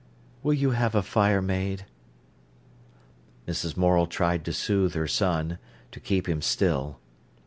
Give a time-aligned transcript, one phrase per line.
[0.41, 1.85] "Will you have a fire made?"
[3.47, 3.77] Mrs.
[3.77, 5.59] Morel tried to soothe her son,
[5.91, 6.99] to keep him still.